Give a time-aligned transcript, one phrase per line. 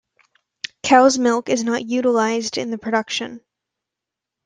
[0.81, 3.41] Cow's milk is not utilized in the production.